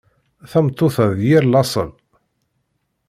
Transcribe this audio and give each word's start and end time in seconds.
Tameṭṭut-a 0.51 1.05
d 1.17 1.19
yir 1.29 1.43
laṣel. 1.47 1.91